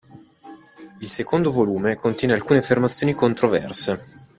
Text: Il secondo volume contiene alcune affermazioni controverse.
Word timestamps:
Il 1.01 1.07
secondo 1.07 1.51
volume 1.51 1.93
contiene 1.95 2.33
alcune 2.33 2.57
affermazioni 2.57 3.13
controverse. 3.13 3.99